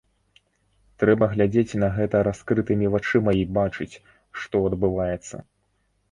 Трэба 1.01 1.25
глядзець 1.33 1.77
на 1.83 1.89
гэта 1.97 2.21
раскрытымі 2.27 2.89
вачыма 2.95 3.31
і 3.41 3.43
бачыць, 3.57 3.95
што 4.45 4.55
адбываецца. 4.71 5.35